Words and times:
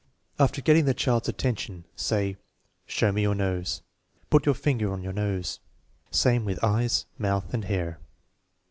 After 0.39 0.63
getting 0.63 0.85
the 0.85 0.95
child's 0.95 1.29
attention, 1.29 1.85
say:" 1.95 2.37
Show 2.87 3.11
me 3.11 3.21
your 3.21 3.35
nose."" 3.35 3.83
Put 4.31 4.47
your 4.47 4.55
finger 4.55 4.91
on 4.91 5.03
your 5.03 5.13
nose." 5.13 5.59
Same 6.09 6.43
with 6.43 6.63
eyes, 6.63 7.05
mouth, 7.19 7.53
and 7.53 7.65
hair. 7.65 7.99